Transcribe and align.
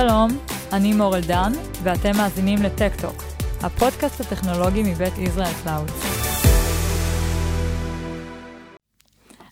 שלום, 0.00 0.28
אני 0.72 0.92
מור 0.92 1.20
אלדן, 1.20 1.52
ואתם 1.82 2.16
מאזינים 2.16 2.62
לטק-טוק, 2.62 3.22
הפודקאסט 3.60 4.20
הטכנולוגי 4.20 4.82
מבית 4.82 5.18
ישראל 5.18 5.52
קלאוד. 5.64 5.90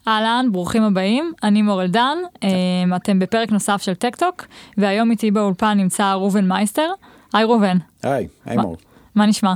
אהלן, 0.08 0.46
ברוכים 0.52 0.82
הבאים, 0.82 1.32
אני 1.42 1.62
מור 1.62 1.86
אלדן, 1.86 2.18
אמ, 2.42 2.94
אתם 2.96 3.18
בפרק 3.18 3.52
נוסף 3.52 3.82
של 3.82 3.94
טק-טוק, 3.94 4.46
והיום 4.78 5.10
איתי 5.10 5.30
באולפן 5.30 5.78
נמצא 5.78 6.12
ראובן 6.12 6.48
מייסטר. 6.48 6.90
היי 7.34 7.44
ראובן. 7.44 7.76
היי, 8.02 8.28
היי 8.44 8.56
מור. 8.56 8.76
מה 9.14 9.26
נשמע? 9.26 9.54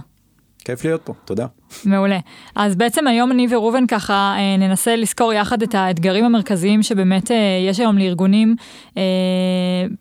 כיף 0.58 0.84
להיות 0.84 1.02
פה, 1.04 1.12
תודה. 1.24 1.46
מעולה. 1.84 2.18
אז 2.54 2.76
בעצם 2.76 3.06
היום 3.06 3.32
אני 3.32 3.46
וראובן 3.50 3.86
ככה 3.86 4.34
אה, 4.38 4.56
ננסה 4.56 4.96
לזכור 4.96 5.32
יחד 5.32 5.62
את 5.62 5.74
האתגרים 5.74 6.24
המרכזיים 6.24 6.82
שבאמת 6.82 7.30
אה, 7.30 7.36
יש 7.68 7.80
היום 7.80 7.98
לארגונים, 7.98 8.56
אה, 8.96 9.02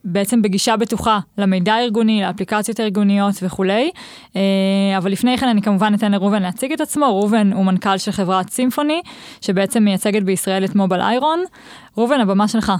בעצם 0.03 0.41
בגישה 0.41 0.77
בטוחה 0.77 1.19
למידע 1.37 1.73
הארגוני, 1.73 2.21
לאפליקציות 2.21 2.79
הארגוניות 2.79 3.35
וכולי. 3.41 3.91
אבל 4.97 5.11
לפני 5.11 5.37
כן 5.37 5.47
אני 5.47 5.61
כמובן 5.61 5.93
אתן 5.93 6.11
לראובן 6.11 6.41
להציג 6.41 6.73
את 6.73 6.81
עצמו. 6.81 7.05
ראובן 7.05 7.53
הוא 7.53 7.65
מנכ"ל 7.65 7.97
של 7.97 8.11
חברת 8.11 8.49
סימפוני, 8.49 9.01
שבעצם 9.41 9.83
מייצגת 9.83 10.23
בישראל 10.23 10.65
את 10.65 10.75
מובייל 10.75 11.01
איירון. 11.01 11.43
ראובן, 11.97 12.21
הבמה 12.21 12.47
שלך. 12.47 12.71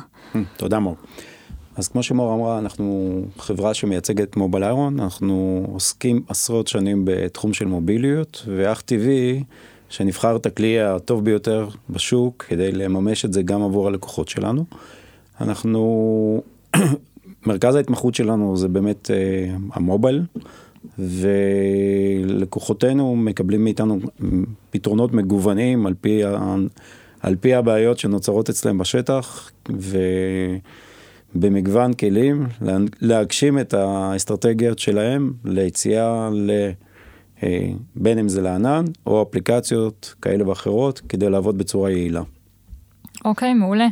תודה 0.58 0.80
מור. 0.80 0.96
אז 1.80 1.88
כמו 1.88 2.04
שמור 2.04 2.34
אמרה, 2.34 2.60
אנחנו 2.60 3.22
חברה 3.38 3.74
שמייצגת 3.74 4.38
מובייל 4.38 4.64
איירון, 4.64 5.00
אנחנו 5.00 5.66
עוסקים 5.74 6.22
עשרות 6.28 6.68
שנים 6.68 7.02
בתחום 7.06 7.54
של 7.54 7.66
מוביליות, 7.66 8.46
ואך 8.48 8.82
טבעי 8.82 9.44
שנבחר 9.90 10.36
את 10.36 10.46
הכלי 10.46 10.82
הטוב 10.82 11.26
ביותר 11.26 11.70
בשוק 11.90 12.46
כדי 12.48 12.72
לממש 12.72 13.26
את 13.26 13.34
זה 13.34 13.42
גם 13.42 13.62
עבור 13.62 13.88
הלקוחות 13.88 14.30
שלנו. 14.30 14.66
אנחנו, 15.42 16.42
מרכז 17.48 17.76
ההתמחות 17.76 18.16
שלנו 18.16 18.58
זה 18.58 18.68
באמת 18.68 19.08
uh, 19.08 19.12
המובייל, 19.74 20.24
ולקוחותינו 21.00 23.16
מקבלים 23.16 23.64
מאיתנו 23.64 24.00
פתרונות 24.70 25.14
מגוונים 25.14 25.86
על 25.86 25.94
פי, 26.02 26.24
ה, 26.24 26.56
על 27.20 27.36
פי 27.36 27.54
הבעיות 27.54 28.00
שנוצרות 28.00 28.50
אצלם 28.50 28.78
בשטח, 28.78 29.52
ו... 29.78 29.98
במגוון 31.36 31.94
כלים, 31.94 32.48
להגשים 33.02 33.60
את 33.60 33.74
האסטרטגיות 33.74 34.80
שלהם 34.80 35.34
ליציאה 35.46 36.30
ל... 36.34 36.52
אה, 37.44 37.70
בין 37.96 38.20
אם 38.20 38.30
זה 38.30 38.42
לענן 38.42 38.86
או 39.06 39.22
אפליקציות 39.22 40.16
כאלה 40.22 40.50
ואחרות 40.50 41.02
כדי 41.10 41.30
לעבוד 41.30 41.58
בצורה 41.58 41.92
יעילה. 41.92 42.22
אוקיי, 43.26 43.52
okay, 43.52 43.54
מעולה. 43.54 43.88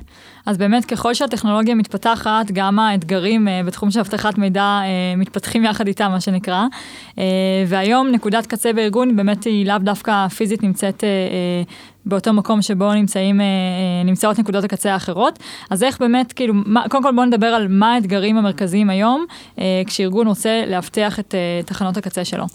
אז 0.45 0.57
באמת 0.57 0.85
ככל 0.85 1.13
שהטכנולוגיה 1.13 1.75
מתפתחת, 1.75 2.51
גם 2.53 2.79
האתגרים 2.79 3.47
uh, 3.47 3.67
בתחום 3.67 3.91
של 3.91 3.99
אבטחת 3.99 4.37
מידע 4.37 4.79
uh, 4.83 5.19
מתפתחים 5.19 5.63
יחד 5.63 5.87
איתה, 5.87 6.09
מה 6.09 6.21
שנקרא. 6.21 6.63
Uh, 7.09 7.19
והיום 7.67 8.07
נקודת 8.07 8.45
קצה 8.45 8.73
בארגון 8.73 9.15
באמת 9.15 9.43
היא 9.43 9.65
לאו 9.65 9.77
דווקא 9.77 10.27
פיזית 10.27 10.63
נמצאת 10.63 10.99
uh, 10.99 11.01
uh, 11.01 11.73
באותו 12.05 12.33
מקום 12.33 12.61
שבו 12.61 12.93
נמצאים, 12.93 13.39
uh, 13.39 13.43
נמצאות 14.05 14.39
נקודות 14.39 14.63
הקצה 14.63 14.93
האחרות. 14.93 15.39
אז 15.69 15.83
איך 15.83 15.99
באמת, 15.99 16.33
כאילו, 16.33 16.53
מה, 16.53 16.83
קודם 16.89 17.03
כל 17.03 17.11
בואו 17.15 17.25
נדבר 17.25 17.47
על 17.47 17.67
מה 17.67 17.93
האתגרים 17.93 18.37
המרכזיים 18.37 18.89
היום, 18.89 19.25
uh, 19.55 19.59
כשארגון 19.87 20.27
רוצה 20.27 20.63
לאבטח 20.67 21.19
את 21.19 21.35
uh, 21.63 21.67
תחנות 21.67 21.97
הקצה 21.97 22.25
שלו. 22.25 22.45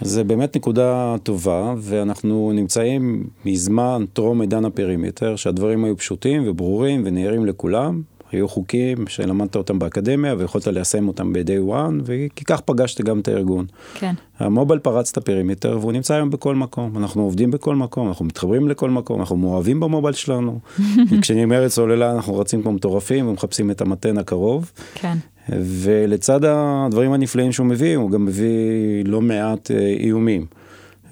זה 0.00 0.24
באמת 0.24 0.56
נקודה 0.56 1.16
טובה, 1.22 1.74
ואנחנו 1.78 2.52
נמצאים 2.54 3.24
מזמן 3.44 4.04
טרום 4.12 4.40
עידן 4.40 4.64
ה 4.64 4.70
perimeter, 4.70 5.36
שהדברים 5.36 5.84
היו 5.84 5.96
פשוטים 5.96 6.42
וברורים 6.46 7.02
ונהירים 7.04 7.46
לכולם. 7.46 8.02
היו 8.32 8.48
חוקים 8.48 9.06
שלמדת 9.06 9.56
אותם 9.56 9.78
באקדמיה 9.78 10.34
ויכולת 10.38 10.66
ליישם 10.66 11.08
אותם 11.08 11.32
ב-day 11.32 11.70
one, 11.70 12.02
וככה 12.04 12.60
פגשת 12.60 13.00
גם 13.00 13.20
את 13.20 13.28
הארגון. 13.28 13.66
כן. 13.94 14.14
ה 14.38 14.44
mobile 14.44 14.80
פרץ 14.80 15.10
את 15.10 15.16
ה 15.16 15.22
perimeter 15.22 15.78
והוא 15.80 15.92
נמצא 15.92 16.14
היום 16.14 16.30
בכל 16.30 16.54
מקום. 16.54 16.98
אנחנו 16.98 17.22
עובדים 17.22 17.50
בכל 17.50 17.76
מקום, 17.76 18.08
אנחנו 18.08 18.24
מתחברים 18.24 18.68
לכל 18.68 18.90
מקום, 18.90 19.20
אנחנו 19.20 19.36
מאוהבים 19.36 19.80
ב 19.80 19.85
mobile 19.85 20.14
שלנו. 20.14 20.58
כשנגמרת 21.20 21.68
סוללה 21.68 22.12
אנחנו 22.12 22.38
רצים 22.38 22.62
כמו 22.62 22.72
מטורפים 22.72 23.28
ומחפשים 23.28 23.70
את 23.70 23.80
המטען 23.80 24.18
הקרוב. 24.18 24.72
כן. 24.94 25.18
ולצד 25.52 26.44
הדברים 26.44 27.12
הנפלאים 27.12 27.52
שהוא 27.52 27.66
מביא, 27.66 27.96
הוא 27.96 28.10
גם 28.10 28.24
מביא 28.24 29.04
לא 29.04 29.20
מעט 29.20 29.70
אה, 29.70 29.94
איומים. 30.00 30.46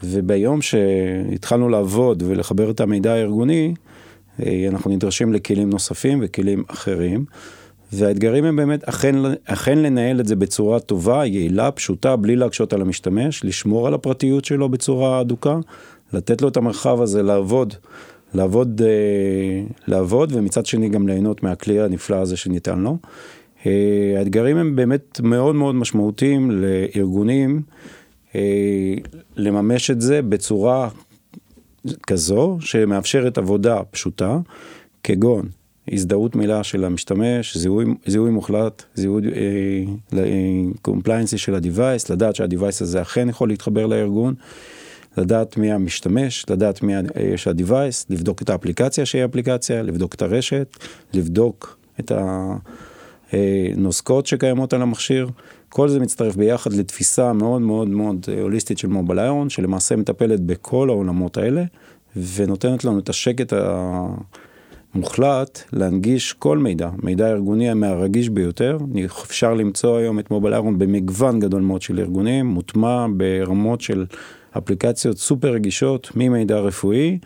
וביום 0.03 0.63
שהתחלנו 0.63 1.69
לעבוד 1.69 2.23
ולחבר 2.27 2.71
את 2.71 2.81
המידע 2.81 3.13
הארגוני, 3.13 3.75
אה, 4.47 4.67
אנחנו 4.69 4.91
נדרשים 4.91 5.33
לכלים 5.33 5.71
נוספים 5.71 6.19
וכלים 6.23 6.65
אחרים. 6.69 7.25
והאתגרים 7.93 8.45
הם 8.45 8.57
באמת 8.57 8.85
אכן, 8.85 9.15
אכן 9.45 9.79
לנהל 9.79 10.21
את 10.21 10.27
זה 10.27 10.37
בצורה 10.37 10.81
טובה, 10.81 11.27
יעילה, 11.27 11.71
פשוטה, 11.71 12.17
בלי 12.17 12.37
להקשות 12.37 12.73
על 12.73 12.81
המשתמש, 12.81 13.45
לשמור 13.45 13.87
על 13.87 13.95
הפרטיות 13.95 14.45
שלו 14.45 14.69
בצורה 14.69 15.21
אדוקה, 15.21 15.59
לתת 16.13 16.43
לו 16.43 16.49
את 16.49 16.57
המרחב 16.57 17.03
הזה 17.03 17.23
לעבוד, 17.23 17.75
לעבוד, 18.35 18.83
אה, 18.85 19.63
לעבוד, 19.87 20.33
ומצד 20.35 20.67
שני 20.67 20.89
גם 20.89 21.09
ליהנות 21.09 21.43
מהכלי 21.43 21.81
הנפלא 21.81 22.17
הזה 22.17 22.37
שניתן 22.37 22.79
לו. 22.79 22.97
אה, 23.67 24.15
האתגרים 24.19 24.57
הם 24.57 24.77
באמת 24.77 25.21
מאוד 25.21 25.55
מאוד 25.55 25.75
משמעותיים 25.75 26.51
לארגונים 26.51 27.63
אה, 28.35 28.95
לממש 29.37 29.91
את 29.91 30.01
זה 30.01 30.23
בצורה 30.23 30.89
כזו 32.07 32.59
שמאפשרת 32.61 33.39
עבודה 33.39 33.81
פשוטה, 33.91 34.39
כגון 35.03 35.49
הזדהות 35.93 36.37
מלאה 36.37 36.65
של 36.65 36.85
המשתמש, 36.85 37.57
זיהוי, 37.57 37.85
זיהוי 38.07 38.31
מוחלט, 38.31 38.83
זיהוי 38.95 39.23
compliancy 40.83 41.37
אה, 41.37 41.41
של 41.41 41.55
ה-Device, 41.55 42.13
לדעת 42.13 42.37
שה-Device 42.37 42.81
הזה 42.81 43.03
אכן 43.03 43.29
יכול 43.29 43.49
להתחבר 43.49 43.87
לארגון, 43.87 44.35
לדעת 45.17 45.57
מי 45.57 45.73
המשתמש, 45.73 46.47
לדעת 46.51 46.83
מיהו 46.83 47.49
ה-Device, 47.49 48.07
לבדוק 48.11 48.43
את 48.43 48.51
האפליקציה 48.51 49.07
שהיא 49.07 49.25
אפליקציה, 49.25 49.83
לבדוק 49.83 50.15
את 50.15 50.23
הרשת, 50.23 50.77
לבדוק 51.15 51.79
את 52.01 52.13
ה... 52.13 52.55
אה, 53.35 53.69
נוסקות 53.77 54.27
שקיימות 54.27 54.73
על 54.73 54.83
המכשיר, 54.83 55.29
כל 55.69 55.89
זה 55.89 56.01
מצטרף 56.01 56.37
ביחד 56.37 56.73
לתפיסה 56.73 57.33
מאוד 57.33 57.63
מאוד 57.63 57.89
מאוד 57.89 58.27
אה, 58.29 58.43
הוליסטית 58.43 58.79
של 58.79 58.89
מובייל 58.89 59.19
איירון, 59.19 59.51
שלמעשה 59.51 59.97
מטפלת 59.97 60.41
בכל 60.41 60.89
העולמות 60.91 61.37
האלה, 61.37 61.65
ונותנת 62.35 62.85
לנו 62.85 62.99
את 62.99 63.09
השקט 63.09 63.53
המוחלט 64.95 65.63
להנגיש 65.73 66.33
כל 66.33 66.59
מידע, 66.59 66.91
מידע 67.03 67.29
ארגוני 67.29 67.75
מהרגיש 67.75 68.29
ביותר, 68.29 68.79
אפשר 69.25 69.55
למצוא 69.55 69.97
היום 69.97 70.19
את 70.19 70.31
מובייל 70.31 70.55
איירון 70.55 70.79
במגוון 70.79 71.41
גדול 71.41 71.63
מאוד 71.63 71.83
של 71.83 71.99
ארגונים, 71.99 72.47
מוטמע 72.47 73.07
ברמות 73.17 73.81
של 73.81 74.07
אפליקציות 74.59 75.19
סופר 75.19 75.49
רגישות, 75.53 76.11
ממידע 76.15 76.59
רפואי. 76.59 77.19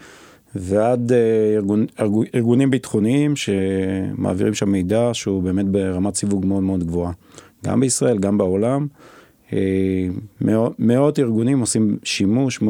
ועד 0.54 1.12
אה, 1.12 1.54
ארגון, 1.56 1.86
ארגון, 2.00 2.26
ארגונים 2.34 2.70
ביטחוניים 2.70 3.36
שמעבירים 3.36 4.54
שם 4.54 4.72
מידע 4.72 5.10
שהוא 5.12 5.42
באמת 5.42 5.66
ברמת 5.66 6.14
סיווג 6.14 6.46
מאוד 6.46 6.62
מאוד 6.62 6.84
גבוהה. 6.84 7.12
גם 7.64 7.80
בישראל, 7.80 8.18
גם 8.18 8.38
בעולם. 8.38 8.86
אה, 9.52 9.58
מאות, 10.40 10.74
מאות 10.78 11.18
ארגונים 11.18 11.60
עושים 11.60 11.98
שימוש 12.04 12.60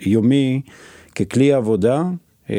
יומי 0.00 0.60
ככלי 1.14 1.52
עבודה 1.52 2.02
אה, 2.50 2.56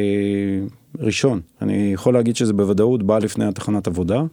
ראשון. 0.99 1.39
אני 1.61 1.91
יכול 1.93 2.13
להגיד 2.13 2.35
שזה 2.35 2.53
בוודאות 2.53 3.03
בא 3.03 3.19
לפני 3.19 3.45
התחנת 3.45 3.87
עבודה. 3.87 4.23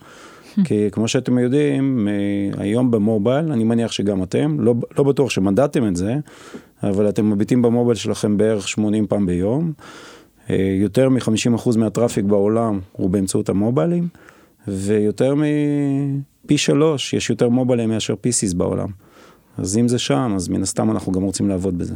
כי 0.65 0.91
כמו 0.93 1.09
שאתם 1.09 1.39
יודעים, 1.39 2.09
היום 2.57 2.91
במובייל, 2.91 3.53
אני 3.53 3.65
מניח 3.65 3.93
שגם 3.93 4.23
אתם, 4.23 4.61
לא, 4.61 4.75
לא 4.99 5.05
בטוח 5.05 5.31
שמדדתם 5.31 5.89
את 5.89 5.97
זה, 5.97 6.17
אבל 6.83 7.09
אתם 7.09 7.31
מביטים 7.31 7.63
במובייל 7.63 7.97
שלכם 7.97 8.37
בערך 8.37 8.69
80 8.69 9.07
פעם 9.07 9.27
ביום. 9.27 9.73
אה, 10.51 10.57
יותר 10.81 11.09
מ-50% 11.09 11.79
מהטראפיק 11.79 12.25
בעולם 12.25 12.81
הוא 12.93 13.11
באמצעות 13.11 13.49
המוביילים, 13.49 14.09
ויותר 14.69 15.35
מפי 15.35 16.59
שלוש, 16.59 17.15
יש 17.15 17.31
יותר 17.31 17.49
מוביילים 17.49 17.89
מאשר 17.89 18.15
PCs 18.15 18.57
בעולם. 18.57 18.89
אז 19.59 19.79
אם 19.79 19.89
זה 19.89 19.99
שם, 19.99 20.33
אז 20.37 20.49
מן 20.49 20.63
הסתם 20.63 20.91
אנחנו 20.91 21.13
גם 21.13 21.23
רוצים 21.23 21.49
לעבוד 21.49 21.79
בזה. 21.79 21.95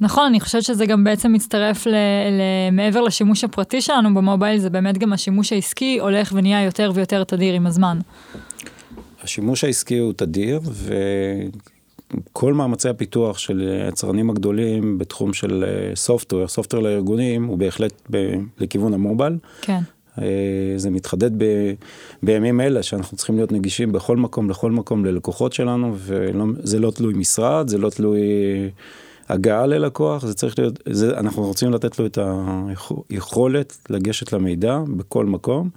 נכון, 0.00 0.26
אני 0.26 0.40
חושבת 0.40 0.62
שזה 0.62 0.86
גם 0.86 1.04
בעצם 1.04 1.32
מצטרף 1.32 1.86
ל, 1.86 1.90
ל, 1.90 2.70
מעבר 2.72 3.00
לשימוש 3.00 3.44
הפרטי 3.44 3.80
שלנו 3.80 4.14
במובייל, 4.14 4.58
זה 4.58 4.70
באמת 4.70 4.98
גם 4.98 5.12
השימוש 5.12 5.52
העסקי 5.52 5.98
הולך 6.00 6.32
ונהיה 6.36 6.64
יותר 6.64 6.90
ויותר 6.94 7.24
תדיר 7.24 7.54
עם 7.54 7.66
הזמן. 7.66 7.98
השימוש 9.22 9.64
העסקי 9.64 9.98
הוא 9.98 10.12
תדיר, 10.12 10.60
כל 12.32 12.54
מאמצי 12.54 12.88
הפיתוח 12.88 13.38
של 13.38 13.80
היצרנים 13.84 14.30
הגדולים 14.30 14.98
בתחום 14.98 15.32
של 15.32 15.64
סופטוור, 15.94 16.48
סופטוור 16.48 16.82
לארגונים, 16.82 17.44
הוא 17.44 17.58
בהחלט 17.58 17.92
ב, 18.10 18.34
לכיוון 18.58 18.94
המובייל. 18.94 19.38
כן. 19.62 19.80
אה, 20.18 20.24
זה 20.76 20.90
מתחדד 20.90 21.42
ב, 21.42 21.44
בימים 22.22 22.60
אלה 22.60 22.82
שאנחנו 22.82 23.16
צריכים 23.16 23.36
להיות 23.36 23.52
נגישים 23.52 23.92
בכל 23.92 24.16
מקום, 24.16 24.50
לכל 24.50 24.70
מקום 24.70 25.04
ללקוחות 25.04 25.52
שלנו, 25.52 25.94
וזה 25.96 26.78
לא 26.78 26.90
תלוי 26.90 27.14
משרד, 27.14 27.68
זה 27.68 27.78
לא 27.78 27.90
תלוי 27.90 28.20
הגעה 29.28 29.66
ללקוח, 29.66 30.26
זה 30.26 30.34
צריך 30.34 30.58
להיות, 30.58 30.78
זה, 30.90 31.18
אנחנו 31.18 31.42
רוצים 31.42 31.72
לתת 31.72 31.98
לו 31.98 32.06
את 32.06 32.18
היכולת 33.10 33.78
לגשת 33.90 34.32
למידע 34.32 34.78
בכל 34.96 35.26
מקום. 35.26 35.70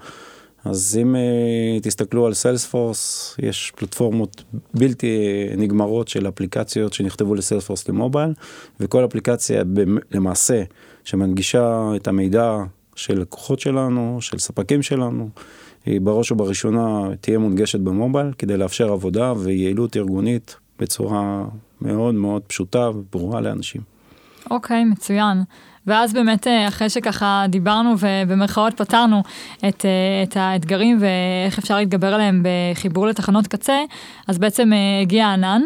אז 0.66 1.00
אם 1.02 1.16
uh, 1.16 1.84
תסתכלו 1.84 2.26
על 2.26 2.34
סיילספורס, 2.34 3.36
יש 3.40 3.74
פלטפורמות 3.76 4.44
בלתי 4.74 5.18
נגמרות 5.58 6.08
של 6.08 6.28
אפליקציות 6.28 6.94
שנכתבו 6.94 7.36
לסיילספורס 7.36 7.90
למובייל, 7.90 8.34
וכל 8.80 9.06
אפליקציה 9.06 9.64
למעשה 10.12 10.64
שמנגישה 11.04 11.92
את 11.96 12.08
המידע 12.08 12.58
של 12.96 13.20
לקוחות 13.22 13.60
שלנו, 13.60 14.18
של 14.22 14.40
ספקים 14.40 14.82
שלנו, 14.82 15.30
היא 15.86 16.02
בראש 16.02 16.32
ובראשונה 16.32 17.10
תהיה 17.22 17.40
מונגשת 17.40 17.80
במובייל 17.80 18.32
כדי 18.38 18.58
לאפשר 18.58 18.92
עבודה 18.92 19.34
ויעילות 19.38 19.98
ארגונית 19.98 20.56
בצורה 20.80 21.46
מאוד 21.82 22.16
מאוד 22.16 22.42
פשוטה 22.48 22.90
וברורה 22.90 23.42
לאנשים. 23.42 23.82
אוקיי, 24.52 24.82
okay, 24.82 24.92
מצוין. 24.92 25.44
ואז 25.88 26.14
באמת 26.14 26.48
אה, 26.48 26.68
אחרי 26.68 26.90
שככה 26.90 27.46
דיברנו 27.50 27.94
ובמרכאות 28.00 28.74
פתרנו 28.74 29.24
את, 29.68 29.86
אה, 29.86 30.24
את 30.24 30.38
האתגרים 30.38 30.98
ואיך 31.02 31.60
אפשר 31.60 31.78
להתגבר 31.78 32.14
עליהם 32.14 32.44
בחיבור 32.44 33.08
לתחנות 33.08 33.48
קצה, 33.48 33.78
אז 34.28 34.38
בעצם 34.38 34.74
אה, 34.74 35.02
הגיע 35.02 35.28
ענן. 35.34 35.62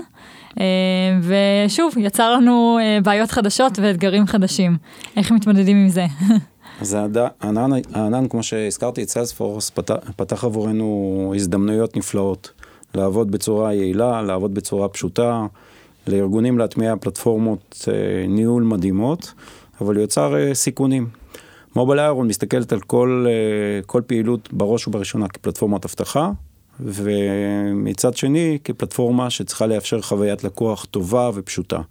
ושוב, 1.21 1.93
יצר 1.97 2.33
לנו 2.33 2.79
בעיות 3.03 3.31
חדשות 3.31 3.79
ואתגרים 3.81 4.27
חדשים. 4.27 4.77
איך 5.17 5.31
מתמודדים 5.31 5.77
עם 5.77 5.89
זה? 5.89 6.05
אז 6.81 6.97
הענן, 7.41 7.69
הענן, 7.93 8.27
כמו 8.27 8.43
שהזכרתי, 8.43 9.03
את 9.03 9.09
סיילספורס 9.09 9.69
פתח, 9.69 9.95
פתח 10.15 10.43
עבורנו 10.43 11.33
הזדמנויות 11.35 11.97
נפלאות. 11.97 12.51
לעבוד 12.95 13.31
בצורה 13.31 13.73
יעילה, 13.73 14.21
לעבוד 14.21 14.53
בצורה 14.53 14.87
פשוטה, 14.87 15.45
לארגונים 16.07 16.57
להטמיע 16.57 16.93
פלטפורמות 17.01 17.87
ניהול 18.27 18.63
מדהימות. 18.63 19.33
אבל 19.81 19.95
הוא 19.95 20.01
יוצר 20.01 20.33
uh, 20.33 20.53
סיכונים. 20.53 21.07
מובייל 21.75 21.99
איירון 21.99 22.27
מסתכלת 22.27 22.73
על 22.73 22.79
כל, 22.79 23.25
uh, 23.27 23.85
כל 23.85 24.01
פעילות 24.07 24.53
בראש 24.53 24.87
ובראשונה 24.87 25.27
כפלטפורמת 25.27 25.85
אבטחה, 25.85 26.31
ומצד 26.79 28.17
שני 28.17 28.57
כפלטפורמה 28.63 29.29
שצריכה 29.29 29.67
לאפשר 29.67 30.01
חוויית 30.01 30.43
לקוח 30.43 30.85
טובה 30.85 31.29
ופשוטה. 31.33 31.81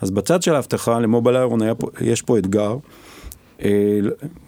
אז 0.00 0.10
בצד 0.10 0.42
של 0.42 0.54
האבטחה 0.54 1.00
למובייל 1.00 1.36
איירון 1.36 1.60
יש 2.00 2.22
פה 2.22 2.38
אתגר, 2.38 2.76
אה, 3.64 3.98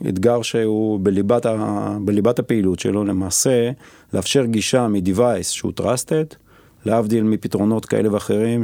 אתגר 0.09 0.43
שהוא 0.43 1.01
בליבת, 1.03 1.47
ה, 1.47 1.97
בליבת 2.01 2.39
הפעילות 2.39 2.81
שלו, 2.81 3.05
למעשה 3.05 3.71
לאפשר 4.15 4.45
גישה 4.45 4.89
מ-Device 4.89 5.43
שהוא 5.43 5.73
Trusted, 5.81 6.35
להבדיל 6.87 7.25
מפתרונות 7.25 7.87
כאלה 7.87 8.13
ואחרים 8.13 8.63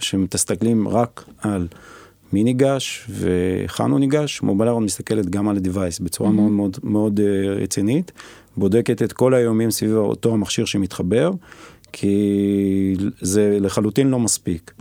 שמסתכלים 0.00 0.88
רק 0.88 1.24
על 1.38 1.68
מי 2.32 2.44
ניגש 2.44 3.06
והיכן 3.08 3.90
הוא 3.90 4.00
ניגש, 4.00 4.42
מובייל 4.42 4.68
איירון 4.68 4.84
מסתכלת 4.84 5.30
גם 5.30 5.48
על 5.48 5.56
ה-Device 5.56 6.02
בצורה 6.02 6.30
mm-hmm. 6.30 6.32
מאוד 6.32 6.50
מאוד 6.50 6.76
מאוד 6.82 7.20
uh, 7.20 7.62
רצינית, 7.62 8.12
בודקת 8.56 9.02
את 9.02 9.12
כל 9.12 9.34
האיומים 9.34 9.70
סביב 9.70 9.96
אותו 9.96 10.34
המכשיר 10.34 10.64
שמתחבר, 10.64 11.30
כי 11.92 12.94
זה 13.20 13.58
לחלוטין 13.60 14.08
לא 14.08 14.18
מספיק. 14.18 14.72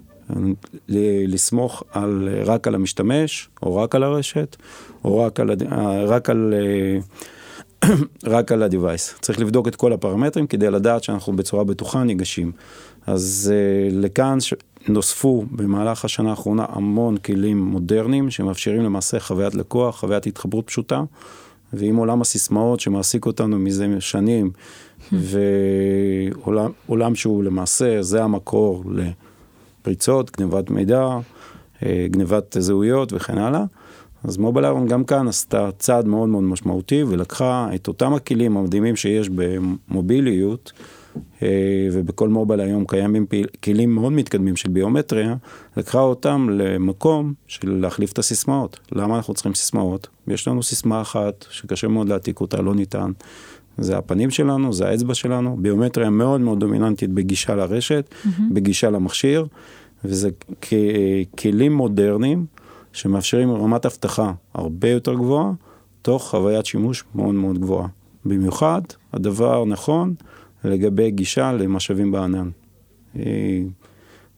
לסמוך 1.28 1.84
על, 1.92 2.30
רק 2.46 2.68
על 2.68 2.76
המשתמש, 2.76 3.50
או 3.64 3.76
רק 3.76 3.96
על 3.96 4.04
הרשת, 4.04 4.56
או 5.04 5.18
רק 5.18 5.40
על, 5.40 5.50
רק 6.08 6.30
על, 6.30 6.54
אה, 6.54 7.90
רק 8.36 8.52
על 8.52 8.64
ה-Device. 8.64 9.20
צריך 9.22 9.40
לבדוק 9.40 9.68
את 9.68 9.76
כל 9.76 9.94
הפרמטרים 9.94 10.48
כדי 10.48 10.70
לדעת 10.72 11.04
שאנחנו 11.04 11.36
בצורה 11.36 11.64
בטוחה 11.64 12.04
ניגשים. 12.04 12.52
אז 13.08 13.54
לכאן. 13.92 14.38
נוספו 14.88 15.46
במהלך 15.52 16.06
השנה 16.06 16.30
האחרונה 16.30 16.66
המון 16.70 17.18
כלים 17.18 17.62
מודרניים 17.62 18.32
שמאפשרים 18.32 18.82
למעשה 18.82 19.20
חוויית 19.20 19.56
לקוח, 19.56 20.00
חוויית 20.00 20.28
התחברות 20.28 20.68
פשוטה, 20.68 21.04
ועם 21.74 21.96
עולם 21.96 22.22
הסיסמאות 22.22 22.80
שמעסיק 22.80 23.26
אותנו 23.26 23.60
מזה 23.60 23.88
שנים, 24.00 24.52
ועולם 25.12 27.16
שהוא 27.16 27.44
למעשה, 27.44 28.02
זה 28.02 28.24
המקור 28.24 28.84
לפריצות, 29.82 30.38
גנבת 30.38 30.70
מידע, 30.70 31.18
אה, 31.86 32.08
גנבת 32.10 32.58
זהויות 32.60 33.14
וכן 33.14 33.38
הלאה. 33.38 33.64
אז 34.24 34.38
מובייל 34.38 34.66
איירון 34.66 34.88
גם 34.88 35.04
כאן 35.04 35.28
עשתה 35.28 35.70
צעד 35.80 36.08
מאוד 36.08 36.30
מאוד 36.30 36.44
משמעותי 36.44 37.04
ולקחה 37.04 37.68
את 37.76 37.88
אותם 37.88 38.14
הכלים 38.14 38.58
המדהימים 38.58 38.96
שיש 38.96 39.30
במוביליות, 39.30 40.72
ובכל 41.92 42.30
מובייל 42.30 42.60
היום 42.60 42.86
קיימים 42.86 43.26
כלים 43.64 43.96
מאוד 43.96 44.14
מתקדמים 44.14 44.56
של 44.56 44.70
ביומטריה, 44.70 45.36
לקחה 45.78 46.00
אותם 46.00 46.48
למקום 46.52 47.34
של 47.48 47.76
להחליף 47.82 48.12
את 48.12 48.20
הסיסמאות. 48.20 48.80
למה 48.92 49.16
אנחנו 49.16 49.34
צריכים 49.34 49.54
סיסמאות? 49.54 50.08
יש 50.28 50.48
לנו 50.48 50.64
סיסמה 50.64 51.02
אחת 51.02 51.46
שקשה 51.50 51.88
מאוד 51.88 52.10
להעתיק 52.10 52.42
אותה, 52.42 52.62
לא 52.62 52.76
ניתן. 52.76 53.12
זה 53.78 53.98
הפנים 53.98 54.30
שלנו, 54.30 54.74
זה 54.74 54.88
האצבע 54.88 55.14
שלנו, 55.14 55.58
ביומטריה 55.60 56.10
מאוד 56.10 56.42
מאוד 56.42 56.60
דומיננטית 56.60 57.10
בגישה 57.10 57.56
לרשת, 57.56 58.10
mm-hmm. 58.10 58.42
בגישה 58.54 58.90
למכשיר, 58.90 59.46
וזה 60.06 60.30
כלים 61.40 61.74
מודרניים 61.74 62.46
שמאפשרים 62.94 63.52
רמת 63.52 63.86
אבטחה 63.86 64.32
הרבה 64.54 64.90
יותר 64.90 65.14
גבוהה, 65.14 65.52
תוך 66.02 66.30
חוויית 66.30 66.66
שימוש 66.66 67.04
מאוד 67.16 67.36
מאוד 67.36 67.60
גבוהה. 67.60 67.88
במיוחד, 68.26 68.82
הדבר 69.14 69.66
נכון 69.66 70.14
לגבי 70.66 71.12
גישה 71.12 71.52
למשאבים 71.54 72.12
בענן. 72.12 72.50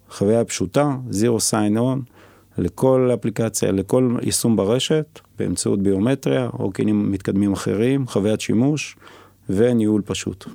חוויה 0.09 0.45
פשוטה, 0.45 0.95
Zero 1.12 1.51
Sign 1.51 1.77
On, 1.77 2.12
לכל 2.57 3.09
אפליקציה, 3.13 3.71
לכל 3.71 4.18
יישום 4.21 4.56
ברשת, 4.56 5.19
באמצעות 5.39 5.81
ביומטריה 5.81 6.50
או 6.59 6.74
כלים 6.74 7.12
מתקדמים 7.12 7.53
אחרים, 7.53 8.07
חוויית 8.07 8.41
שימוש 8.41 8.97
וניהול 9.50 10.01
פשוט. 10.06 10.45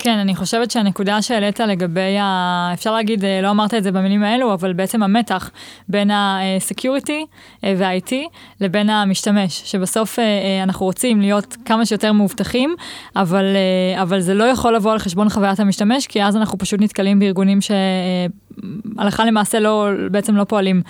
כן, 0.00 0.18
אני 0.18 0.36
חושבת 0.36 0.70
שהנקודה 0.70 1.22
שהעלית 1.22 1.60
לגבי, 1.60 2.18
ה... 2.18 2.70
אפשר 2.74 2.92
להגיד, 2.92 3.24
אה, 3.24 3.40
לא 3.42 3.50
אמרת 3.50 3.74
את 3.74 3.84
זה 3.84 3.92
במילים 3.92 4.22
האלו, 4.22 4.54
אבל 4.54 4.72
בעצם 4.72 5.02
המתח 5.02 5.50
בין 5.88 6.10
ה-security 6.10 7.12
אה, 7.64 7.74
וה-IT 7.78 8.12
לבין 8.60 8.90
המשתמש, 8.90 9.62
שבסוף 9.64 10.18
אה, 10.18 10.62
אנחנו 10.62 10.86
רוצים 10.86 11.20
להיות 11.20 11.56
כמה 11.64 11.86
שיותר 11.86 12.12
מאובטחים, 12.12 12.74
אבל, 13.16 13.44
אבל 14.02 14.20
זה 14.20 14.34
לא 14.34 14.44
יכול 14.44 14.74
לבוא 14.74 14.92
על 14.92 14.98
חשבון 14.98 15.28
חוויית 15.28 15.60
המשתמש, 15.60 16.06
כי 16.06 16.22
אז 16.22 16.36
אנחנו 16.36 16.58
פשוט 16.58 16.80
נתקלים 16.80 17.18
בארגונים 17.18 17.58
שהלכה 17.60 19.24
למעשה 19.24 19.60
לא, 19.60 19.88
בעצם 20.10 20.36
לא 20.36 20.44
פועלים 20.44 20.82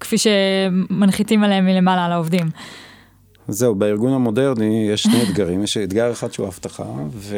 כפי 0.00 0.16
שמנחיתים 0.18 1.44
עליהם 1.44 1.66
מלמעלה 1.66 2.04
על 2.04 2.12
העובדים. 2.12 2.46
זהו, 3.48 3.74
בארגון 3.74 4.12
המודרני 4.12 4.88
יש 4.90 5.02
שני 5.02 5.22
אתגרים, 5.22 5.62
יש 5.62 5.76
אתגר 5.76 6.12
אחד 6.12 6.32
שהוא 6.32 6.46
אבטחה, 6.46 6.84
ו... 7.14 7.36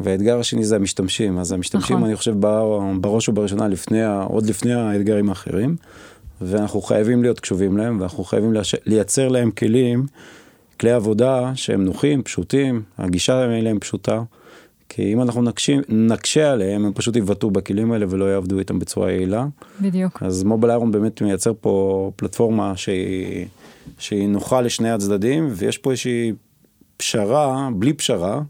והאתגר 0.00 0.38
השני 0.40 0.64
זה 0.64 0.76
המשתמשים. 0.76 1.38
אז 1.38 1.52
המשתמשים, 1.52 1.96
נכון. 1.96 2.08
אני 2.08 2.16
חושב, 2.16 2.34
בראש 3.00 3.28
ובראשונה 3.28 3.68
לפני, 3.68 4.00
עוד 4.28 4.46
לפני 4.46 4.74
האתגרים 4.74 5.28
האחרים, 5.28 5.76
ואנחנו 6.40 6.82
חייבים 6.82 7.22
להיות 7.22 7.40
קשובים 7.40 7.76
להם, 7.76 8.00
ואנחנו 8.00 8.24
חייבים 8.24 8.52
לייצר 8.86 9.28
להם 9.28 9.50
כלים, 9.50 10.06
כלי 10.80 10.92
עבודה 10.92 11.52
שהם 11.54 11.84
נוחים, 11.84 12.22
פשוטים, 12.22 12.82
הגישה 12.98 13.44
אליהם 13.44 13.78
פשוטה. 13.78 14.22
כי 14.88 15.12
אם 15.12 15.22
אנחנו 15.22 15.42
נקשים, 15.42 15.82
נקשה 15.88 16.52
עליהם, 16.52 16.84
הם 16.84 16.92
פשוט 16.92 17.16
יבטאו 17.16 17.50
בכלים 17.50 17.92
האלה 17.92 18.06
ולא 18.08 18.24
יעבדו 18.24 18.58
איתם 18.58 18.78
בצורה 18.78 19.10
יעילה. 19.10 19.46
בדיוק. 19.80 20.22
אז 20.22 20.42
מובייל 20.42 20.70
איירון 20.70 20.92
באמת 20.92 21.22
מייצר 21.22 21.52
פה 21.60 22.10
פלטפורמה 22.16 22.76
שהיא... 22.76 23.46
שהיא 23.98 24.28
נוחה 24.28 24.60
לשני 24.60 24.90
הצדדים, 24.90 25.48
ויש 25.52 25.78
פה 25.78 25.90
איזושהי 25.90 26.32
פשרה, 26.96 27.68
בלי 27.74 27.92
פשרה, 27.92 28.40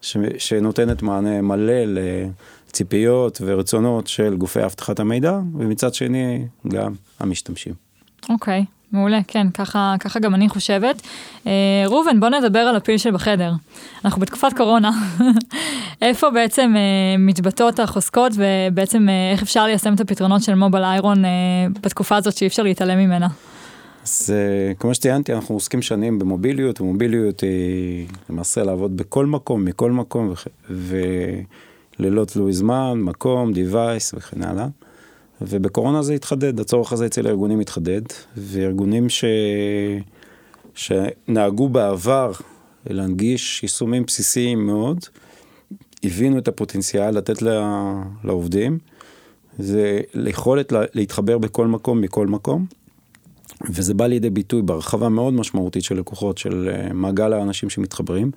ש, 0.00 0.16
שנותנת 0.38 1.02
מענה 1.02 1.42
מלא 1.42 1.82
לציפיות 1.86 3.38
ורצונות 3.44 4.06
של 4.06 4.36
גופי 4.36 4.64
אבטחת 4.64 5.00
המידע, 5.00 5.38
ומצד 5.58 5.94
שני 5.94 6.46
גם 6.68 6.92
המשתמשים. 7.20 7.74
אוקיי, 8.28 8.64
okay, 8.66 8.78
מעולה, 8.92 9.20
כן, 9.28 9.50
ככה, 9.50 9.94
ככה 10.00 10.20
גם 10.20 10.34
אני 10.34 10.48
חושבת. 10.48 11.02
אה, 11.46 11.84
ראובן, 11.86 12.20
בוא 12.20 12.28
נדבר 12.28 12.58
על 12.58 12.76
הפיל 12.76 12.98
שבחדר. 12.98 13.52
אנחנו 14.04 14.20
בתקופת 14.20 14.52
קורונה. 14.56 14.90
איפה 16.02 16.30
בעצם 16.30 16.74
אה, 16.76 17.18
מתבטאות 17.18 17.80
החוזקות 17.80 18.32
ובעצם 18.36 19.08
אה, 19.08 19.32
איך 19.32 19.42
אפשר 19.42 19.64
ליישם 19.64 19.94
את 19.94 20.00
הפתרונות 20.00 20.42
של 20.42 20.54
מובייל 20.54 20.84
איירון 20.84 21.24
אה, 21.24 21.30
בתקופה 21.80 22.16
הזאת 22.16 22.36
שאי 22.36 22.46
אפשר 22.46 22.62
להתעלם 22.62 22.98
ממנה? 22.98 23.28
אז 24.08 24.30
כמו 24.78 24.94
שציינתי, 24.94 25.32
אנחנו 25.32 25.54
עוסקים 25.54 25.82
שנים 25.82 26.18
במוביליות, 26.18 26.80
ומוביליות 26.80 27.40
היא 27.40 28.06
למעשה 28.30 28.62
לעבוד 28.62 28.96
בכל 28.96 29.26
מקום, 29.26 29.64
מכל 29.64 29.90
מקום, 29.90 30.32
וללא 30.70 32.24
תלוי 32.24 32.52
זמן, 32.52 33.00
מקום, 33.00 33.52
device 33.52 34.16
וכן 34.16 34.42
הלאה. 34.42 34.66
ובקורונה 35.40 36.02
זה 36.02 36.14
התחדד, 36.14 36.60
הצורך 36.60 36.92
הזה 36.92 37.06
אצל 37.06 37.26
הארגונים 37.26 37.60
התחדד, 37.60 38.02
וארגונים 38.36 39.08
ש... 39.08 39.24
שנהגו 40.74 41.68
בעבר 41.68 42.32
להנגיש 42.86 43.62
יישומים 43.62 44.04
בסיסיים 44.06 44.66
מאוד, 44.66 44.98
הבינו 46.04 46.38
את 46.38 46.48
הפוטנציאל 46.48 47.10
לתת 47.10 47.42
לה... 47.42 48.02
לעובדים, 48.24 48.78
זה 49.58 50.00
יכולת 50.26 50.72
להתחבר 50.94 51.38
בכל 51.38 51.66
מקום, 51.66 52.00
מכל 52.00 52.26
מקום. 52.26 52.77
וזה 53.70 53.94
בא 53.94 54.06
לידי 54.06 54.30
ביטוי 54.30 54.62
בהרחבה 54.62 55.08
מאוד 55.08 55.34
משמעותית 55.34 55.84
של 55.84 55.98
לקוחות, 55.98 56.38
של 56.38 56.70
אה, 56.72 56.92
מעגל 56.92 57.32
האנשים 57.32 57.70
שמתחברים. 57.70 58.30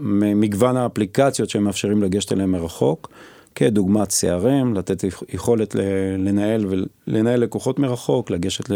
מגוון 0.00 0.76
האפליקציות 0.76 1.50
שהם 1.50 1.64
מאפשרים 1.64 2.02
לגשת 2.02 2.32
אליהם 2.32 2.52
מרחוק, 2.52 3.10
כדוגמת 3.54 4.10
CRM, 4.10 4.74
לתת 4.78 5.04
יכולת 5.34 5.76
לנהל 6.18 6.66
ולנהל 7.06 7.40
לקוחות 7.40 7.78
מרחוק, 7.78 8.30
לגשת 8.30 8.70
ל... 8.70 8.74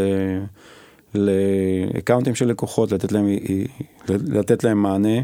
לאקאונטים 1.15 2.35
של 2.35 2.49
לקוחות, 2.49 2.93
לתת 2.93 3.13
להם, 3.13 3.27
לתת 4.09 4.65
להם 4.65 4.83
מענה. 4.83 5.19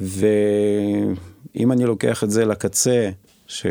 ואם 0.00 1.72
אני 1.72 1.84
לוקח 1.84 2.24
את 2.24 2.30
זה 2.30 2.44
לקצה, 2.44 3.10
ש, 3.48 3.66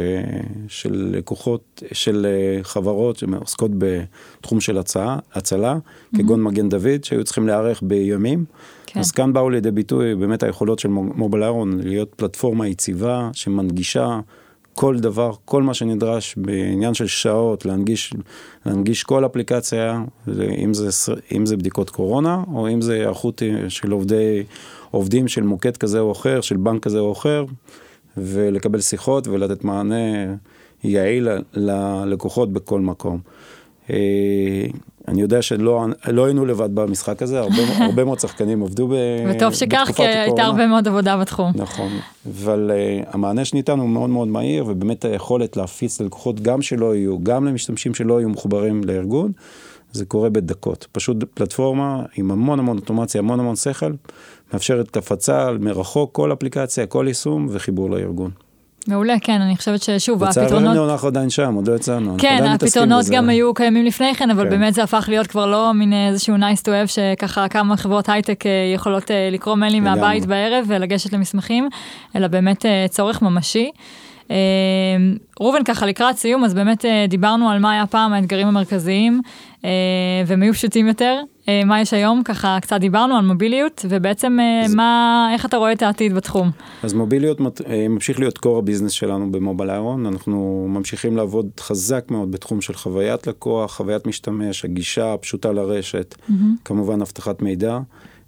של 0.67 1.09
לקוחות, 1.11 1.83
של 1.91 2.27
חברות 2.63 3.17
שעוסקות 3.17 3.71
בתחום 3.77 4.61
של 4.61 4.77
הצעה, 4.77 5.19
הצלה, 5.33 5.75
mm-hmm. 5.75 6.17
כגון 6.17 6.43
מגן 6.43 6.69
דוד, 6.69 7.03
שהיו 7.03 7.23
צריכים 7.23 7.47
להיערך 7.47 7.79
בימים. 7.83 8.45
כן. 8.85 8.99
אז 8.99 9.11
כאן 9.11 9.33
באו 9.33 9.49
לידי 9.49 9.71
ביטוי 9.71 10.15
באמת 10.15 10.43
היכולות 10.43 10.79
של 10.79 10.89
מובייל 10.89 11.43
איירון 11.43 11.79
להיות 11.83 12.13
פלטפורמה 12.15 12.67
יציבה, 12.67 13.29
שמנגישה 13.33 14.19
כל 14.73 14.99
דבר, 14.99 15.31
כל 15.45 15.63
מה 15.63 15.73
שנדרש 15.73 16.35
בעניין 16.37 16.93
של 16.93 17.07
שעות, 17.07 17.65
להנגיש, 17.65 18.13
להנגיש 18.65 19.03
כל 19.03 19.25
אפליקציה, 19.25 20.03
אם 20.63 20.73
זה, 20.73 20.89
אם 21.35 21.45
זה 21.45 21.57
בדיקות 21.57 21.89
קורונה, 21.89 22.43
או 22.53 22.69
אם 22.69 22.81
זה 22.81 22.93
היערכות 22.93 23.41
של 23.69 23.91
עובדי, 23.91 24.43
עובדים 24.91 25.27
של 25.27 25.43
מוקד 25.43 25.77
כזה 25.77 25.99
או 25.99 26.11
אחר, 26.11 26.41
של 26.41 26.57
בנק 26.57 26.83
כזה 26.83 26.99
או 26.99 27.11
אחר, 27.11 27.45
ולקבל 28.17 28.81
שיחות 28.81 29.27
ולתת 29.27 29.63
מענה 29.63 30.35
יעיל 30.83 31.27
ללקוחות 31.53 32.53
בכל 32.53 32.79
מקום. 32.79 33.19
אה, 33.89 34.65
אני 35.07 35.21
יודע 35.21 35.41
שלא 35.41 35.85
לא 36.07 36.25
היינו 36.25 36.45
לבד 36.45 36.75
במשחק 36.75 37.21
הזה, 37.21 37.39
הרבה, 37.39 37.55
הרבה 37.85 38.03
מאוד 38.03 38.19
שחקנים 38.19 38.63
עבדו 38.63 38.87
ב, 38.87 38.93
וטוב 39.29 39.53
שכך, 39.53 39.89
כי 39.95 40.03
הייתה 40.03 40.43
הרבה 40.43 40.67
מאוד 40.67 40.87
עבודה 40.87 41.17
בתחום. 41.17 41.51
נכון, 41.55 41.89
אבל 42.29 42.71
uh, 42.73 43.09
המענה 43.13 43.45
שניתן 43.45 43.79
הוא 43.79 43.89
מאוד 43.89 44.09
מאוד 44.09 44.27
מהיר, 44.27 44.65
ובאמת 44.67 45.05
היכולת 45.05 45.57
להפיץ 45.57 46.01
ללקוחות 46.01 46.39
גם 46.39 46.61
שלא 46.61 46.95
יהיו, 46.95 47.23
גם 47.23 47.45
למשתמשים 47.45 47.93
שלא 47.93 48.19
יהיו 48.19 48.29
מחוברים 48.29 48.83
לארגון, 48.83 49.31
זה 49.91 50.05
קורה 50.05 50.29
בדקות. 50.29 50.87
פשוט 50.91 51.17
פלטפורמה 51.33 52.03
עם 52.15 52.31
המון 52.31 52.59
המון 52.59 52.77
אוטומציה, 52.77 53.19
המון 53.19 53.39
המון 53.39 53.55
שכל, 53.55 53.91
מאפשרת 54.53 54.97
הפצה 54.97 55.51
מרחוק, 55.59 56.15
כל 56.15 56.33
אפליקציה, 56.33 56.85
כל 56.85 57.05
יישום 57.07 57.47
וחיבור 57.51 57.89
לארגון. 57.89 58.31
מעולה, 58.87 59.15
כן, 59.21 59.41
אני 59.41 59.57
חושבת 59.57 59.81
ששוב, 59.81 60.23
הפתרונות... 60.23 60.51
לצערנו 60.51 60.91
אנחנו 60.91 61.07
עדיין 61.07 61.29
שם, 61.29 61.53
עוד 61.53 61.67
לא 61.69 61.75
יצאנו. 61.75 62.15
כן, 62.19 62.43
הפתרונות 62.43 63.05
גם 63.11 63.29
היו 63.29 63.53
קיימים 63.53 63.85
לפני 63.85 64.15
כן, 64.15 64.29
אבל 64.31 64.43
כן. 64.43 64.49
באמת 64.49 64.73
זה 64.73 64.83
הפך 64.83 65.05
להיות 65.09 65.27
כבר 65.27 65.45
לא 65.45 65.73
מין 65.73 65.93
איזשהו 65.93 66.35
nice 66.35 66.61
to 66.61 66.67
have, 66.67 66.87
שככה 66.87 67.47
כמה 67.47 67.77
חברות 67.77 68.09
הייטק 68.09 68.45
אה, 68.45 68.51
יכולות 68.75 69.11
אה, 69.11 69.29
לקרוא 69.31 69.55
מיילים 69.55 69.83
מהבית 69.83 70.25
בערב 70.25 70.65
ולגשת 70.67 71.13
למסמכים, 71.13 71.69
אלא 72.15 72.27
באמת 72.27 72.65
אה, 72.65 72.85
צורך 72.89 73.21
ממשי. 73.21 73.71
ראובן, 75.39 75.63
ככה 75.63 75.85
לקראת 75.85 76.17
סיום, 76.17 76.43
אז 76.43 76.53
באמת 76.53 76.85
דיברנו 77.07 77.49
על 77.49 77.59
מה 77.59 77.71
היה 77.71 77.85
פעם 77.85 78.13
האתגרים 78.13 78.47
המרכזיים, 78.47 79.21
והם 80.27 80.41
היו 80.41 80.53
פשוטים 80.53 80.87
יותר. 80.87 81.21
אה, 81.49 81.61
מה 81.65 81.81
יש 81.81 81.93
היום, 81.93 82.23
ככה 82.23 82.57
קצת 82.61 82.79
דיברנו 82.79 83.15
על 83.15 83.25
מוביליות, 83.25 83.85
ובעצם 83.89 84.37
אה, 84.39 84.65
אז... 84.65 84.75
מה, 84.75 85.29
איך 85.33 85.45
אתה 85.45 85.57
רואה 85.57 85.71
את 85.71 85.81
העתיד 85.81 86.13
בתחום? 86.13 86.51
אז 86.83 86.93
מוביליות 86.93 87.39
אה, 87.41 87.87
ממשיך 87.87 88.19
להיות 88.19 88.45
core 88.45 88.57
הביזנס 88.57 88.91
שלנו 88.91 89.31
במובייל 89.31 89.69
איירון, 89.69 90.05
אנחנו 90.05 90.65
ממשיכים 90.69 91.17
לעבוד 91.17 91.49
חזק 91.59 92.05
מאוד 92.11 92.31
בתחום 92.31 92.61
של 92.61 92.73
חוויית 92.73 93.27
לקוח, 93.27 93.75
חוויית 93.75 94.07
משתמש, 94.07 94.65
הגישה 94.65 95.13
הפשוטה 95.13 95.51
לרשת, 95.51 96.15
mm-hmm. 96.15 96.33
כמובן 96.65 97.01
אבטחת 97.01 97.41
מידע. 97.41 97.79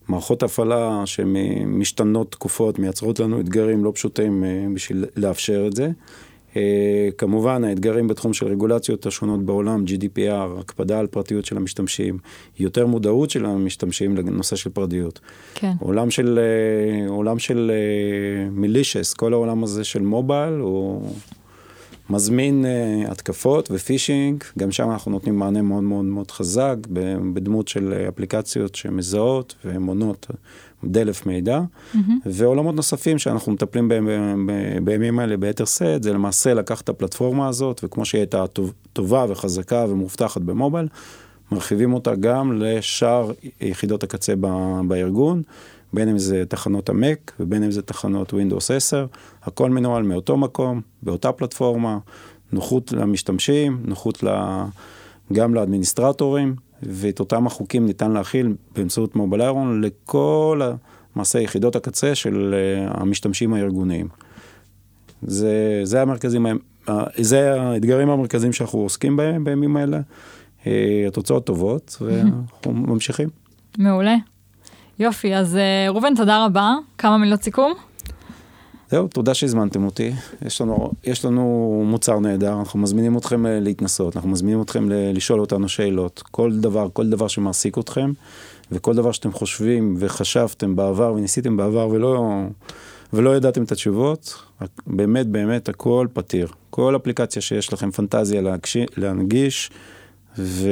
מערכות 0.08 0.44
הפעלה 0.44 1.02
שמשתנות 1.06 2.32
תקופות, 2.32 2.80
מייצרות 2.80 3.20
לנו 3.20 3.40
אתגרים 3.40 3.84
לא 3.84 3.92
פשוטים 3.96 4.44
בשביל 4.74 5.06
לאפשר 5.16 5.68
את 5.68 5.76
זה. 5.76 5.90
אה, 6.56 7.10
כמובן, 7.18 7.64
האתגרים 7.64 8.08
בתחום 8.08 8.34
של 8.34 8.48
רגולציות 8.48 9.06
השונות 9.06 9.46
בעולם, 9.46 9.84
GDPR, 9.88 10.60
הקפדה 10.60 11.00
על 11.00 11.08
פרטיות 11.08 11.46
של 11.46 11.58
המשתמשים, 11.58 12.18
יותר 12.60 12.88
מודעות 12.88 13.30
של 13.30 13.46
המשתמשים 13.46 14.18
לנושא 14.18 14.56
של 14.56 14.70
פרטיות. 14.70 15.20
כן. 15.56 15.72
עולם 15.80 16.12
של, 16.12 16.40
אה, 16.40 17.10
עולם 17.10 17.40
של 17.40 17.72
מילישס, 18.52 19.14
אה, 19.14 19.18
כל 19.18 19.34
העולם 19.34 19.64
הזה 19.64 19.84
של 19.84 20.02
מובייל, 20.02 20.54
הוא 20.54 21.12
מזמין 22.10 22.66
התקפות 23.08 23.70
ופישינג, 23.72 24.44
גם 24.58 24.72
שם 24.72 24.92
אנחנו 24.92 25.12
נותנים 25.12 25.40
מענה 25.40 25.62
מאוד 25.62 25.84
מאוד 25.84 26.06
מאוד 26.06 26.32
חזק, 26.32 26.76
בדמות 27.34 27.68
של 27.68 28.06
אפליקציות 28.08 28.76
שמזהות 28.76 29.56
ומונות 29.66 30.28
דלף 30.84 31.26
מידע, 31.26 31.60
mm-hmm. 31.60 31.98
ועולמות 32.26 32.76
נוספים 32.76 33.18
שאנחנו 33.18 33.52
מטפלים 33.52 33.88
בהם 33.88 34.50
בימים 34.84 35.20
האלה 35.20 35.38
ביתר 35.38 35.66
שאת, 35.66 36.04
זה 36.04 36.14
למעשה 36.14 36.54
לקחת 36.54 36.84
את 36.84 36.90
הפלטפורמה 36.90 37.48
הזאת, 37.48 37.82
וכמו 37.84 38.06
שהיא 38.06 38.20
הייתה 38.20 38.46
טובה 38.94 39.26
וחזקה 39.30 39.86
ומובטחת 39.90 40.42
במובייל, 40.42 40.88
מרחיבים 41.52 41.94
אותה 41.94 42.16
גם 42.16 42.62
לשאר 42.62 43.32
יחידות 43.62 44.04
הקצה 44.04 44.34
בארגון, 44.88 45.42
בין 45.94 46.10
אם 46.10 46.18
זה 46.18 46.44
תחנות 46.46 46.90
המק 46.90 47.32
ובין 47.40 47.64
אם 47.64 47.72
זה 47.72 47.82
תחנות 47.82 48.34
Windows 48.34 48.74
10, 48.76 49.06
הכל 49.44 49.70
מנוהל 49.70 50.04
מאותו 50.04 50.38
מקום, 50.38 50.82
באותה 51.04 51.32
פלטפורמה, 51.32 51.98
נוחות 52.52 52.92
למשתמשים, 52.92 53.84
נוחות 53.86 54.24
גם 55.34 55.54
לאדמיניסטרטורים. 55.54 56.56
ואת 56.84 57.20
אותם 57.20 57.48
החוקים 57.48 57.86
ניתן 57.86 58.12
להכיל 58.12 58.56
באמצעות 58.76 59.16
מובייל 59.16 59.42
איירון 59.42 59.82
לכל 59.82 60.62
מעשה 61.16 61.40
יחידות 61.40 61.76
הקצה 61.76 62.16
של 62.16 62.56
אה, 62.58 62.88
המשתמשים 62.92 63.54
הארגוניים. 63.54 64.08
זה, 65.22 65.82
זה 65.84 66.02
המרכזים, 66.02 66.46
זה 67.18 67.62
האתגרים 67.62 68.10
המרכזיים 68.10 68.54
שאנחנו 68.54 68.80
עוסקים 68.80 69.18
בהם 69.18 69.44
בימים 69.44 69.78
האלה. 69.78 70.00
אה, 70.68 71.06
התוצאות 71.08 71.46
טובות 71.46 71.98
ואנחנו 72.02 72.74
ממשיכים. 72.74 73.30
מעולה. 73.78 74.16
יופי, 75.00 75.36
אז 75.36 75.56
אה, 75.56 75.90
ראובן, 75.90 76.16
תודה 76.16 76.46
רבה. 76.46 76.76
כמה 76.98 77.18
מילות 77.18 77.44
סיכום? 77.44 77.74
זהו, 78.90 79.08
תודה 79.08 79.34
שהזמנתם 79.34 79.86
אותי. 79.86 80.12
יש 80.46 80.62
לנו, 80.62 80.92
יש 81.04 81.26
לנו 81.26 81.84
מוצר 81.86 82.20
נהדר, 82.20 82.60
אנחנו 82.60 82.80
מזמינים 82.80 83.18
אתכם 83.18 83.46
אה, 83.46 83.60
להתנסות, 83.60 84.16
אנחנו 84.16 84.30
מזמינים 84.30 84.62
אתכם 84.62 84.90
לשאול 84.90 85.40
אותנו 85.40 85.70
שאלות. 85.70 86.24
כל 86.32 86.52
דבר, 86.60 86.88
כל 86.94 87.10
דבר 87.10 87.28
שמעסיק 87.28 87.78
אתכם, 87.78 88.12
וכל 88.72 88.96
דבר 88.96 89.12
שאתם 89.12 89.32
חושבים 89.32 89.96
וחשבתם 90.00 90.76
בעבר 90.76 91.14
וניסיתם 91.14 91.58
בעבר 91.58 91.88
ולא, 91.88 92.42
ולא 93.14 93.36
ידעתם 93.38 93.64
את 93.64 93.72
התשובות, 93.72 94.44
באמת 94.88 95.28
באמת 95.28 95.70
הכל 95.70 96.08
פתיר. 96.14 96.48
כל 96.70 96.96
אפליקציה 96.96 97.42
שיש 97.42 97.74
לכם 97.74 97.92
פנטזיה 97.92 98.42
להגש... 98.42 98.78
להנגיש, 98.98 99.72
ו... 100.38 100.70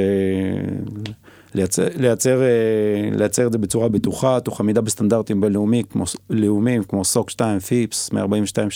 לייצר, 1.55 1.87
לייצר, 1.95 2.41
אה, 2.41 3.17
לייצר 3.17 3.47
את 3.47 3.51
זה 3.51 3.57
בצורה 3.57 3.89
בטוחה, 3.89 4.39
תוך 4.39 4.61
עמידה 4.61 4.81
בסטנדרטים 4.81 5.41
בינלאומיים 5.41 5.83
כמו, 5.83 6.03
לאומיים, 6.29 6.83
כמו 6.83 7.05
סוק 7.05 7.29
2, 7.29 7.59
פיפס, 7.59 8.11
142, 8.11 8.69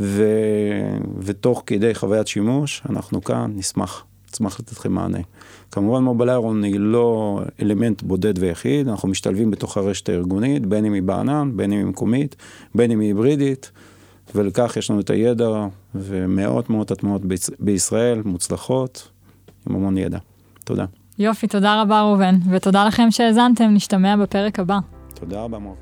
ו, 0.00 0.24
ותוך 1.18 1.62
כדי 1.66 1.94
חוויית 1.94 2.26
שימוש, 2.26 2.82
אנחנו 2.90 3.24
כאן 3.24 3.52
נשמח, 3.54 4.04
נשמח 4.32 4.60
לתת 4.60 4.72
לכם 4.72 4.92
מענה. 4.92 5.18
כמובן 5.70 6.02
מובייל 6.02 6.30
איירון 6.30 6.64
היא 6.64 6.80
לא 6.80 7.40
אלמנט 7.62 8.02
בודד 8.02 8.34
ויחיד, 8.38 8.88
אנחנו 8.88 9.08
משתלבים 9.08 9.50
בתוך 9.50 9.76
הרשת 9.76 10.08
הארגונית, 10.08 10.66
בין 10.66 10.84
אם 10.84 10.92
היא 10.92 11.02
בענן, 11.02 11.50
בין 11.56 11.72
אם 11.72 11.78
היא 11.78 11.86
מקומית, 11.86 12.36
בין 12.74 12.90
אם 12.90 13.00
היא 13.00 13.08
היברידית, 13.08 13.70
ולכך 14.34 14.76
יש 14.76 14.90
לנו 14.90 15.00
את 15.00 15.10
הידע 15.10 15.66
ומאות 15.94 16.70
מאות 16.70 16.90
הטמעות 16.90 17.22
בישראל, 17.58 18.22
מוצלחות, 18.24 19.08
עם 19.70 19.76
המון 19.76 19.98
ידע. 19.98 20.18
תודה. 20.64 20.84
יופי, 21.18 21.46
תודה 21.46 21.82
רבה 21.82 22.02
ראובן, 22.02 22.34
ותודה 22.50 22.86
לכם 22.86 23.10
שהאזנתם, 23.10 23.64
נשתמע 23.74 24.16
בפרק 24.16 24.58
הבא. 24.58 24.78
תודה 25.14 25.40
רבה 25.40 25.58
מור. 25.58 25.76